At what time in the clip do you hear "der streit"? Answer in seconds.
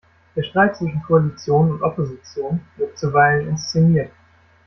0.35-0.75